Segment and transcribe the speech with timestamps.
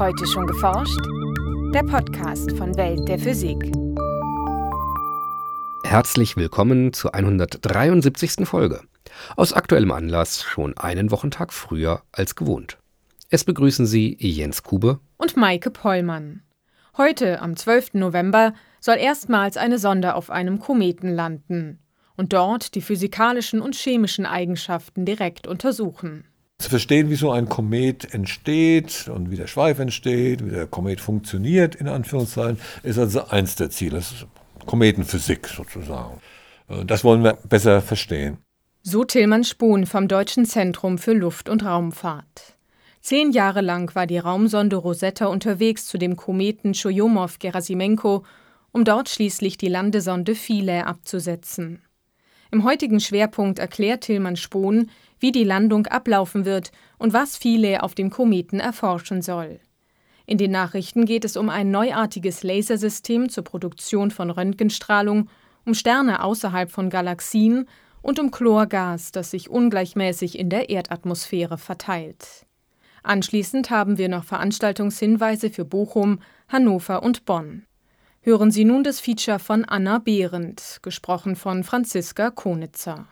[0.00, 0.98] Heute schon geforscht?
[1.74, 3.70] Der Podcast von Welt der Physik.
[5.84, 8.48] Herzlich willkommen zur 173.
[8.48, 8.80] Folge.
[9.36, 12.78] Aus aktuellem Anlass schon einen Wochentag früher als gewohnt.
[13.28, 16.44] Es begrüßen Sie Jens Kube und Maike Pollmann.
[16.96, 17.92] Heute, am 12.
[17.92, 21.78] November, soll erstmals eine Sonde auf einem Kometen landen
[22.16, 26.24] und dort die physikalischen und chemischen Eigenschaften direkt untersuchen.
[26.60, 31.00] Zu verstehen, wie so ein Komet entsteht und wie der Schweif entsteht, wie der Komet
[31.00, 33.96] funktioniert, in Anführungszeichen, ist also eins der Ziele.
[33.96, 34.26] Das ist
[34.66, 36.20] Kometenphysik sozusagen.
[36.68, 38.36] Äh, das wollen wir besser verstehen.
[38.82, 42.58] So Tillmann Spohn vom Deutschen Zentrum für Luft- und Raumfahrt.
[43.00, 48.24] Zehn Jahre lang war die Raumsonde Rosetta unterwegs zu dem Kometen Churyumov-Gerasimenko,
[48.72, 51.80] um dort schließlich die Landesonde Philae abzusetzen.
[52.52, 54.90] Im heutigen Schwerpunkt erklärt Tillmann Spohn,
[55.20, 59.60] wie die Landung ablaufen wird und was Philae auf dem Kometen erforschen soll.
[60.26, 65.28] In den Nachrichten geht es um ein neuartiges Lasersystem zur Produktion von Röntgenstrahlung,
[65.64, 67.68] um Sterne außerhalb von Galaxien
[68.02, 72.46] und um Chlorgas, das sich ungleichmäßig in der Erdatmosphäre verteilt.
[73.02, 77.64] Anschließend haben wir noch Veranstaltungshinweise für Bochum, Hannover und Bonn.
[78.20, 83.08] Hören Sie nun das Feature von Anna Behrendt, gesprochen von Franziska Konitzer.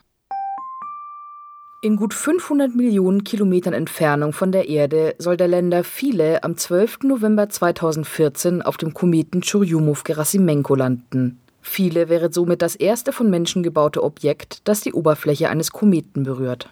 [1.80, 7.04] In gut 500 Millionen Kilometern Entfernung von der Erde soll der Länder Philae am 12.
[7.04, 11.38] November 2014 auf dem Kometen Churyumov-Gerasimenko landen.
[11.60, 16.68] Philae wäre somit das erste von Menschen gebaute Objekt, das die Oberfläche eines Kometen berührt.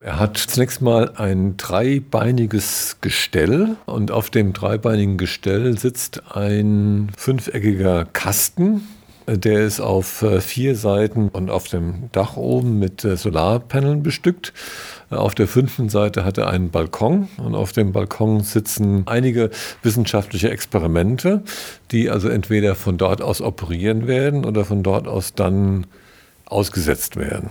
[0.00, 8.04] Er hat zunächst mal ein dreibeiniges Gestell und auf dem dreibeinigen Gestell sitzt ein fünfeckiger
[8.04, 8.86] Kasten.
[9.26, 14.52] Der ist auf äh, vier Seiten und auf dem Dach oben mit äh, Solarpanelen bestückt.
[15.10, 19.50] Auf der fünften Seite hat er einen Balkon und auf dem Balkon sitzen einige
[19.82, 21.42] wissenschaftliche Experimente,
[21.90, 25.86] die also entweder von dort aus operieren werden oder von dort aus dann
[26.46, 27.50] ausgesetzt werden.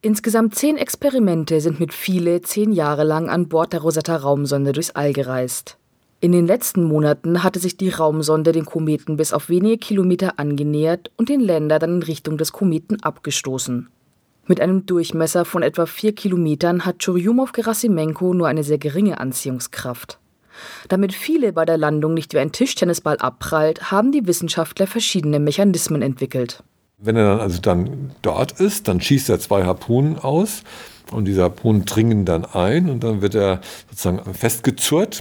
[0.00, 5.12] Insgesamt zehn Experimente sind mit viele zehn Jahre lang an Bord der Rosetta-Raumsonde durchs All
[5.12, 5.78] gereist.
[6.24, 11.10] In den letzten Monaten hatte sich die Raumsonde den Kometen bis auf wenige Kilometer angenähert
[11.16, 13.88] und den Länder dann in Richtung des Kometen abgestoßen.
[14.46, 20.20] Mit einem Durchmesser von etwa vier Kilometern hat Churyumov-Gerasimenko nur eine sehr geringe Anziehungskraft.
[20.88, 26.02] Damit viele bei der Landung nicht wie ein Tischtennisball abprallt, haben die Wissenschaftler verschiedene Mechanismen
[26.02, 26.62] entwickelt.
[26.98, 30.62] Wenn er dann also dann dort ist, dann schießt er zwei Harpunen aus
[31.10, 35.20] und diese Harpunen dringen dann ein und dann wird er sozusagen festgezurrt,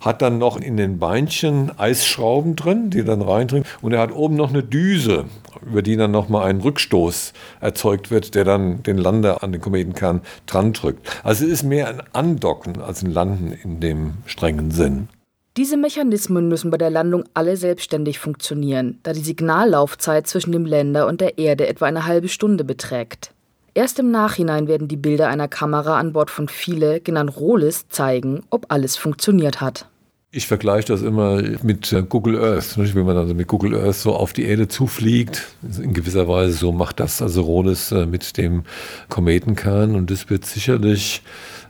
[0.00, 4.36] hat dann noch in den Beinchen Eisschrauben drin, die dann reindringen und er hat oben
[4.36, 5.26] noch eine Düse,
[5.64, 10.22] über die dann nochmal ein Rückstoß erzeugt wird, der dann den Lander an den Kometenkern
[10.46, 11.08] dran drückt.
[11.22, 15.08] Also es ist mehr ein Andocken als ein Landen in dem strengen Sinn.
[15.56, 21.06] Diese Mechanismen müssen bei der Landung alle selbstständig funktionieren, da die Signallaufzeit zwischen dem Länder
[21.06, 23.32] und der Erde etwa eine halbe Stunde beträgt.
[23.74, 28.42] Erst im Nachhinein werden die Bilder einer Kamera an Bord von Philae, genannt Rolis, zeigen,
[28.50, 29.89] ob alles funktioniert hat.
[30.32, 32.78] Ich vergleiche das immer mit äh, Google Earth.
[32.78, 35.48] Wenn man also mit Google Earth so auf die Erde zufliegt,
[35.82, 38.62] in gewisser Weise so macht das also Rolis äh, mit dem
[39.08, 41.22] Kometenkern und das wird sicherlich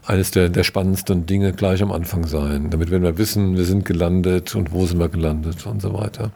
[0.05, 3.83] eines der, der spannendsten Dinge gleich am Anfang sein, damit wenn wir wissen, wir sind
[3.83, 6.31] gelandet und wo sind wir gelandet und so weiter.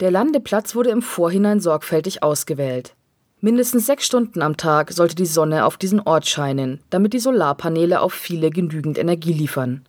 [0.00, 2.96] Der Landeplatz wurde im Vorhinein sorgfältig ausgewählt.
[3.40, 8.00] Mindestens sechs Stunden am Tag sollte die Sonne auf diesen Ort scheinen, damit die Solarpaneele
[8.00, 9.84] auf viele genügend Energie liefern.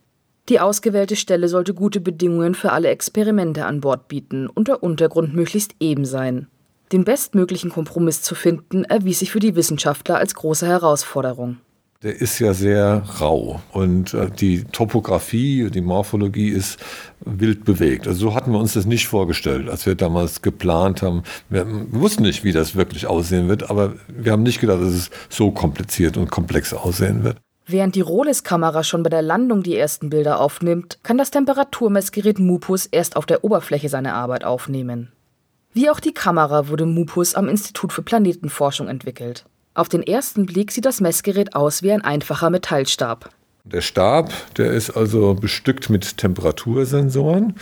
[0.50, 5.32] Die ausgewählte Stelle sollte gute Bedingungen für alle Experimente an Bord bieten und der Untergrund
[5.32, 6.48] möglichst eben sein.
[6.90, 11.58] Den bestmöglichen Kompromiss zu finden, erwies sich für die Wissenschaftler als große Herausforderung
[12.02, 16.78] der ist ja sehr rau und äh, die Topografie, die Morphologie ist
[17.20, 18.08] wild bewegt.
[18.08, 21.24] Also so hatten wir uns das nicht vorgestellt, als wir damals geplant haben.
[21.50, 25.10] Wir wussten nicht, wie das wirklich aussehen wird, aber wir haben nicht gedacht, dass es
[25.28, 27.36] so kompliziert und komplex aussehen wird.
[27.72, 32.86] Während die Rohles-Kamera schon bei der Landung die ersten Bilder aufnimmt, kann das Temperaturmessgerät Mupus
[32.86, 35.12] erst auf der Oberfläche seine Arbeit aufnehmen.
[35.72, 39.44] Wie auch die Kamera wurde Mupus am Institut für Planetenforschung entwickelt.
[39.72, 43.30] Auf den ersten Blick sieht das Messgerät aus wie ein einfacher Metallstab.
[43.62, 47.54] Der Stab, der ist also bestückt mit Temperatursensoren,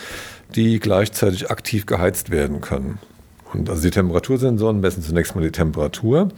[0.54, 2.98] die gleichzeitig aktiv geheizt werden können.
[3.52, 6.28] Und also die Temperatursensoren messen zunächst mal die Temperatur.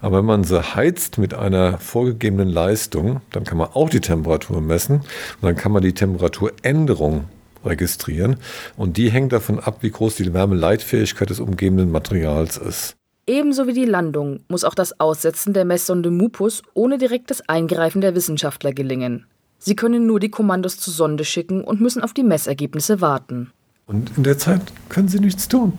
[0.00, 4.60] Aber wenn man sie heizt mit einer vorgegebenen Leistung, dann kann man auch die Temperatur
[4.60, 7.24] messen und dann kann man die Temperaturänderung
[7.64, 8.36] registrieren.
[8.76, 12.96] Und die hängt davon ab, wie groß die Wärmeleitfähigkeit des umgebenden Materials ist.
[13.26, 18.14] Ebenso wie die Landung muss auch das Aussetzen der Messsonde Mupus ohne direktes Eingreifen der
[18.14, 19.26] Wissenschaftler gelingen.
[19.58, 23.52] Sie können nur die Kommandos zur Sonde schicken und müssen auf die Messergebnisse warten.
[23.86, 25.74] Und in der Zeit können sie nichts tun.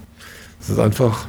[0.61, 1.27] Es ist einfach,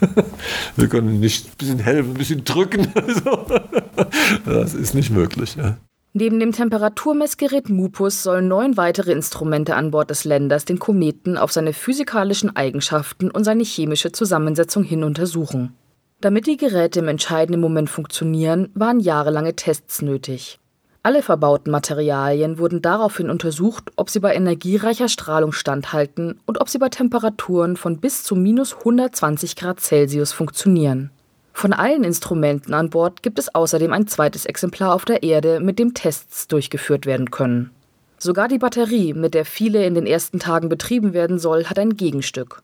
[0.76, 2.92] wir können nicht ein bisschen helfen, ein bisschen drücken.
[4.44, 5.56] das ist nicht möglich.
[5.56, 5.76] Ja.
[6.12, 11.52] Neben dem Temperaturmessgerät MUPUS sollen neun weitere Instrumente an Bord des Länders den Kometen auf
[11.52, 15.74] seine physikalischen Eigenschaften und seine chemische Zusammensetzung hin untersuchen.
[16.20, 20.59] Damit die Geräte im entscheidenden Moment funktionieren, waren jahrelange Tests nötig.
[21.02, 26.78] Alle verbauten Materialien wurden daraufhin untersucht, ob sie bei energiereicher Strahlung standhalten und ob sie
[26.78, 31.10] bei Temperaturen von bis zu minus 120 Grad Celsius funktionieren.
[31.54, 35.78] Von allen Instrumenten an Bord gibt es außerdem ein zweites Exemplar auf der Erde, mit
[35.78, 37.70] dem Tests durchgeführt werden können.
[38.18, 41.96] Sogar die Batterie, mit der viele in den ersten Tagen betrieben werden soll, hat ein
[41.96, 42.60] Gegenstück.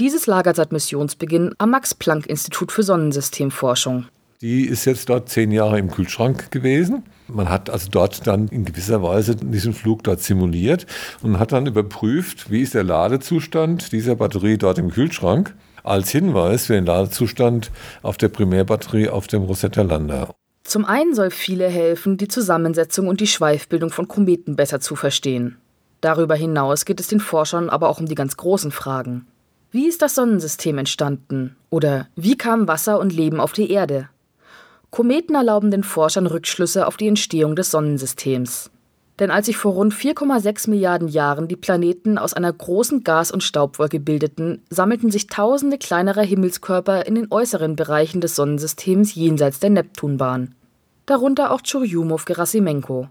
[0.00, 4.06] Dieses lagert seit Missionsbeginn am Max-Planck-Institut für Sonnensystemforschung.
[4.42, 7.04] Die ist jetzt dort zehn Jahre im Kühlschrank gewesen.
[7.28, 10.86] Man hat also dort dann in gewisser Weise diesen Flug dort simuliert
[11.22, 16.66] und hat dann überprüft, wie ist der Ladezustand dieser Batterie dort im Kühlschrank als Hinweis
[16.66, 17.70] für den Ladezustand
[18.02, 20.34] auf der Primärbatterie auf dem Rosetta Lander.
[20.64, 25.58] Zum einen soll viele helfen, die Zusammensetzung und die Schweifbildung von Kometen besser zu verstehen.
[26.00, 29.26] Darüber hinaus geht es den Forschern aber auch um die ganz großen Fragen.
[29.70, 31.56] Wie ist das Sonnensystem entstanden?
[31.70, 34.08] Oder wie kam Wasser und Leben auf die Erde?
[34.96, 38.70] Kometen erlauben den Forschern Rückschlüsse auf die Entstehung des Sonnensystems.
[39.18, 43.42] Denn als sich vor rund 4,6 Milliarden Jahren die Planeten aus einer großen Gas- und
[43.42, 49.68] Staubwolke bildeten, sammelten sich tausende kleinerer Himmelskörper in den äußeren Bereichen des Sonnensystems jenseits der
[49.68, 50.54] Neptunbahn.
[51.04, 53.08] Darunter auch Churyumov-Gerasimenko.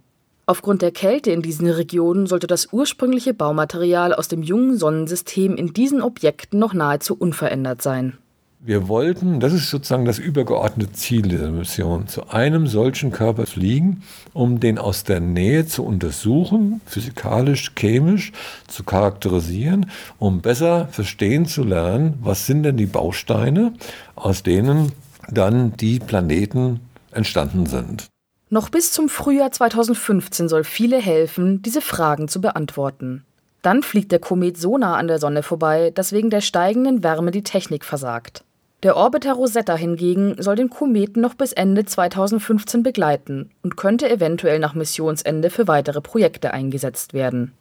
[0.47, 5.71] Aufgrund der Kälte in diesen Regionen sollte das ursprüngliche Baumaterial aus dem jungen Sonnensystem in
[5.71, 8.17] diesen Objekten noch nahezu unverändert sein.
[8.67, 14.01] Wir wollten, das ist sozusagen das übergeordnete Ziel dieser Mission, zu einem solchen Körper fliegen,
[14.33, 18.31] um den aus der Nähe zu untersuchen, physikalisch, chemisch
[18.67, 23.73] zu charakterisieren, um besser verstehen zu lernen, was sind denn die Bausteine,
[24.15, 24.93] aus denen
[25.29, 26.79] dann die Planeten
[27.11, 28.07] entstanden sind.
[28.49, 33.25] Noch bis zum Frühjahr 2015 soll viele helfen, diese Fragen zu beantworten.
[33.61, 37.29] Dann fliegt der Komet so nah an der Sonne vorbei, dass wegen der steigenden Wärme
[37.29, 38.43] die Technik versagt.
[38.83, 44.59] Der Orbiter Rosetta hingegen soll den Kometen noch bis Ende 2015 begleiten und könnte eventuell
[44.59, 47.53] nach Missionsende für weitere Projekte eingesetzt werden.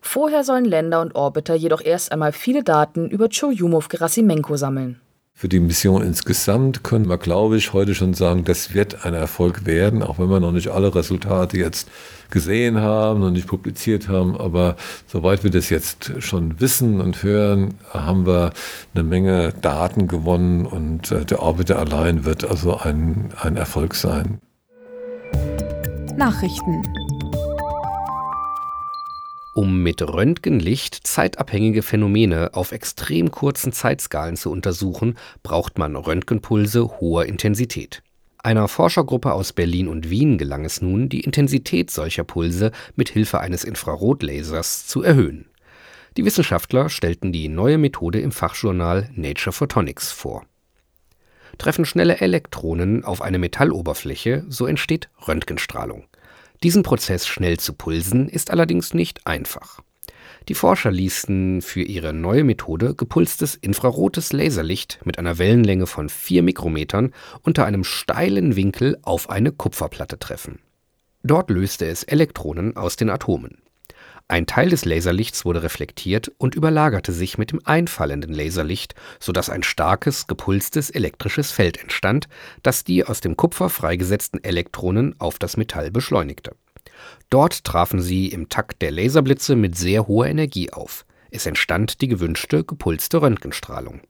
[0.00, 5.01] Vorher sollen Länder und Orbiter jedoch erst einmal viele Daten über Churyumov-Gerasimenko sammeln.
[5.34, 9.66] Für die Mission insgesamt können wir, glaube ich, heute schon sagen, das wird ein Erfolg
[9.66, 11.88] werden, auch wenn wir noch nicht alle Resultate jetzt
[12.30, 14.36] gesehen haben und nicht publiziert haben.
[14.36, 14.76] Aber
[15.06, 18.52] soweit wir das jetzt schon wissen und hören, haben wir
[18.94, 24.38] eine Menge Daten gewonnen und äh, der Orbiter allein wird also ein, ein Erfolg sein.
[26.16, 26.82] Nachrichten
[29.54, 37.26] um mit Röntgenlicht zeitabhängige Phänomene auf extrem kurzen Zeitskalen zu untersuchen, braucht man Röntgenpulse hoher
[37.26, 38.02] Intensität.
[38.38, 43.40] Einer Forschergruppe aus Berlin und Wien gelang es nun, die Intensität solcher Pulse mit Hilfe
[43.40, 45.46] eines Infrarotlasers zu erhöhen.
[46.16, 50.44] Die Wissenschaftler stellten die neue Methode im Fachjournal Nature Photonics vor.
[51.58, 56.04] Treffen schnelle Elektronen auf eine Metalloberfläche, so entsteht Röntgenstrahlung.
[56.62, 59.80] Diesen Prozess schnell zu pulsen ist allerdings nicht einfach.
[60.48, 66.42] Die Forscher ließen für ihre neue Methode gepulstes infrarotes Laserlicht mit einer Wellenlänge von 4
[66.42, 70.58] Mikrometern unter einem steilen Winkel auf eine Kupferplatte treffen.
[71.22, 73.61] Dort löste es Elektronen aus den Atomen.
[74.32, 79.62] Ein Teil des Laserlichts wurde reflektiert und überlagerte sich mit dem einfallenden Laserlicht, sodass ein
[79.62, 82.28] starkes, gepulstes elektrisches Feld entstand,
[82.62, 86.56] das die aus dem Kupfer freigesetzten Elektronen auf das Metall beschleunigte.
[87.28, 91.04] Dort trafen sie im Takt der Laserblitze mit sehr hoher Energie auf.
[91.30, 94.00] Es entstand die gewünschte gepulste Röntgenstrahlung.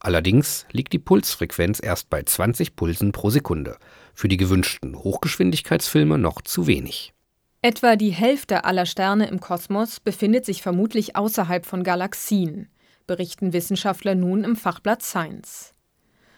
[0.00, 3.76] Allerdings liegt die Pulsfrequenz erst bei 20 Pulsen pro Sekunde.
[4.12, 7.12] Für die gewünschten Hochgeschwindigkeitsfilme noch zu wenig.
[7.60, 12.68] Etwa die Hälfte aller Sterne im Kosmos befindet sich vermutlich außerhalb von Galaxien,
[13.08, 15.72] berichten Wissenschaftler nun im Fachblatt Science.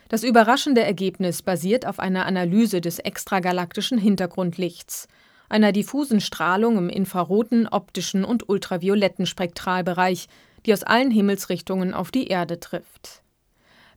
[0.09, 5.09] Das überraschende Ergebnis basiert auf einer Analyse des extragalaktischen Hintergrundlichts,
[5.51, 10.27] einer diffusen Strahlung im infraroten, optischen und ultravioletten Spektralbereich,
[10.65, 13.23] die aus allen Himmelsrichtungen auf die Erde trifft.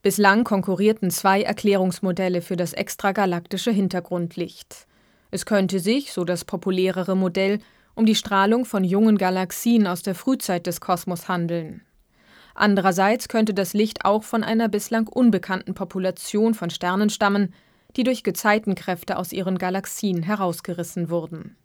[0.01, 4.87] Bislang konkurrierten zwei Erklärungsmodelle für das extragalaktische Hintergrundlicht.
[5.33, 7.57] Es könnte sich, so das populärere Modell,
[7.95, 11.81] um die Strahlung von jungen Galaxien aus der Frühzeit des Kosmos handeln.
[12.53, 17.51] Andererseits könnte das Licht auch von einer bislang unbekannten Population von Sternen stammen,
[17.95, 21.55] die durch Gezeitenkräfte aus ihren Galaxien herausgerissen wurden.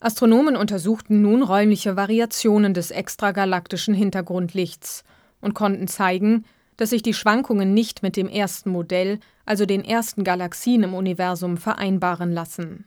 [0.00, 5.04] Astronomen untersuchten nun räumliche Variationen des extragalaktischen Hintergrundlichts
[5.40, 6.44] und konnten zeigen,
[6.80, 11.58] dass sich die Schwankungen nicht mit dem ersten Modell, also den ersten Galaxien im Universum,
[11.58, 12.86] vereinbaren lassen.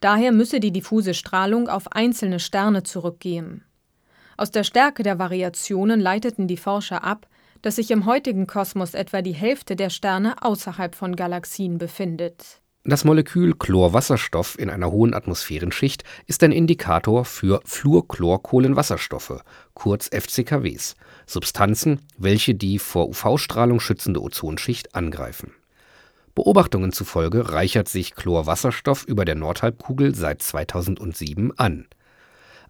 [0.00, 3.66] Daher müsse die diffuse Strahlung auf einzelne Sterne zurückgehen.
[4.38, 7.28] Aus der Stärke der Variationen leiteten die Forscher ab,
[7.60, 12.61] dass sich im heutigen Kosmos etwa die Hälfte der Sterne außerhalb von Galaxien befindet.
[12.84, 22.00] Das Molekül Chlorwasserstoff in einer hohen Atmosphärenschicht ist ein Indikator für Fluorchlorkohlenwasserstoffe, kurz FCKWs, Substanzen,
[22.18, 25.52] welche die vor UV-Strahlung schützende Ozonschicht angreifen.
[26.34, 31.86] Beobachtungen zufolge reichert sich Chlorwasserstoff über der Nordhalbkugel seit 2007 an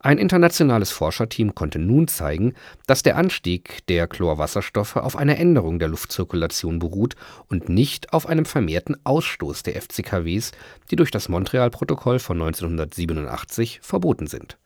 [0.04, 2.54] ein internationales Forscherteam konnte nun zeigen,
[2.88, 7.14] dass der Anstieg der Chlorwasserstoffe auf einer Änderung der Luftzirkulation beruht
[7.48, 10.50] und nicht auf einem vermehrten Ausstoß der FCKWs,
[10.90, 14.58] die durch das Montreal-Protokoll von 1987 verboten sind.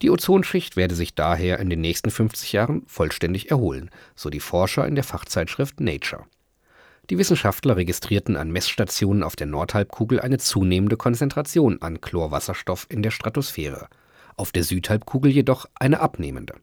[0.00, 4.86] Die Ozonschicht werde sich daher in den nächsten 50 Jahren vollständig erholen, so die Forscher
[4.86, 6.22] in der Fachzeitschrift Nature.
[7.10, 13.10] Die Wissenschaftler registrierten an Messstationen auf der Nordhalbkugel eine zunehmende Konzentration an Chlorwasserstoff in der
[13.10, 13.88] Stratosphäre
[14.38, 16.54] auf der Südhalbkugel jedoch eine abnehmende.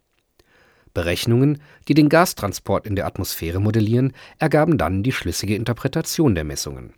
[0.93, 6.93] Berechnungen, die den Gastransport in der Atmosphäre modellieren, ergaben dann die schlüssige Interpretation der Messungen.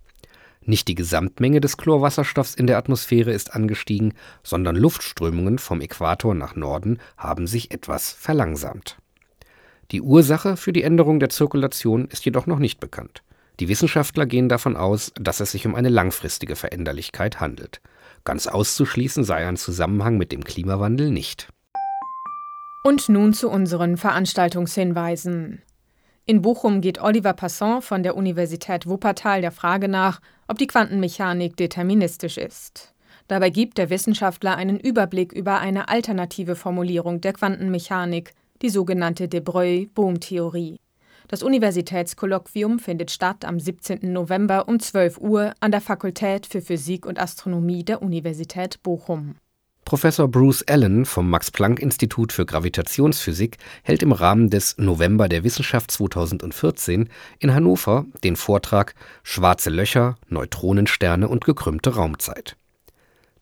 [0.62, 6.56] Nicht die Gesamtmenge des Chlorwasserstoffs in der Atmosphäre ist angestiegen, sondern Luftströmungen vom Äquator nach
[6.56, 8.98] Norden haben sich etwas verlangsamt.
[9.92, 13.24] Die Ursache für die Änderung der Zirkulation ist jedoch noch nicht bekannt.
[13.62, 17.82] Die Wissenschaftler gehen davon aus, dass es sich um eine langfristige Veränderlichkeit handelt.
[18.28, 21.48] Ganz auszuschließen sei ein Zusammenhang mit dem Klimawandel nicht.
[22.84, 25.62] Und nun zu unseren Veranstaltungshinweisen.
[26.26, 30.20] In Bochum geht Oliver Passon von der Universität Wuppertal der Frage nach,
[30.50, 32.94] ob die Quantenmechanik deterministisch ist.
[33.30, 39.40] Dabei gibt der Wissenschaftler einen Überblick über eine alternative Formulierung der Quantenmechanik, die sogenannte De
[39.40, 40.82] Broglie-Bohm-Theorie.
[41.30, 44.14] Das Universitätskolloquium findet statt am 17.
[44.14, 49.36] November um 12 Uhr an der Fakultät für Physik und Astronomie der Universität Bochum.
[49.84, 57.10] Professor Bruce Allen vom Max-Planck-Institut für Gravitationsphysik hält im Rahmen des November der Wissenschaft 2014
[57.40, 62.56] in Hannover den Vortrag Schwarze Löcher, Neutronensterne und gekrümmte Raumzeit.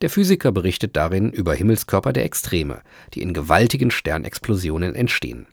[0.02, 2.82] Der Physiker berichtet darin über Himmelskörper der Extreme,
[3.14, 5.48] die in gewaltigen Sternexplosionen entstehen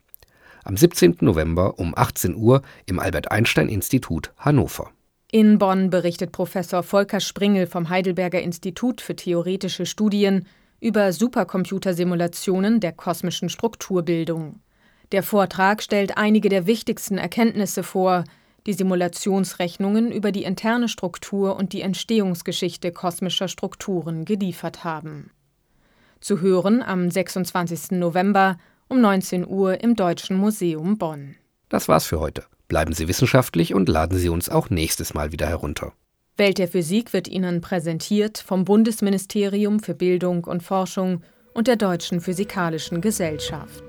[0.63, 1.17] am 17.
[1.21, 4.91] November um 18 Uhr im Albert-Einstein-Institut Hannover.
[5.31, 10.45] In Bonn berichtet Professor Volker Springel vom Heidelberger Institut für theoretische Studien
[10.79, 14.59] über Supercomputersimulationen der kosmischen Strukturbildung.
[15.11, 18.25] Der Vortrag stellt einige der wichtigsten Erkenntnisse vor,
[18.65, 25.31] die Simulationsrechnungen über die interne Struktur und die Entstehungsgeschichte kosmischer Strukturen geliefert haben.
[26.19, 27.91] Zu hören am 26.
[27.91, 28.57] November
[28.93, 31.33] um 19 Uhr im Deutschen Museum Bonn.
[31.67, 32.43] Das war's für heute.
[32.67, 35.93] Bleiben Sie wissenschaftlich und laden Sie uns auch nächstes Mal wieder herunter.
[36.37, 41.23] Welt der Physik wird Ihnen präsentiert vom Bundesministerium für Bildung und Forschung
[41.55, 43.83] und der Deutschen Physikalischen Gesellschaft.